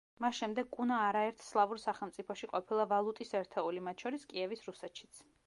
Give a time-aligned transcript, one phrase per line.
[0.23, 5.25] მას შემდეგ კუნა არაერთ სლავურ სახელმწიფოში ყოფილა ვალუტის ერთეული, მათ შორის კიევის რუსეთშიც.